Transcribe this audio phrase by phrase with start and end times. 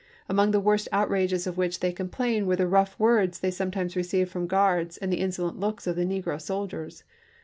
[0.27, 3.95] Among the worst outrages of which they complain were the rough words they some times
[3.95, 7.03] received from guards and the insolent looks of the negro soldiers.